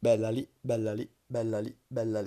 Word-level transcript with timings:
Bella 0.00 0.30
lì, 0.30 0.42
bella 0.60 0.92
lì, 0.92 1.08
bella 1.26 1.60
lì, 1.60 1.72
bella 1.86 2.20
lì. 2.20 2.26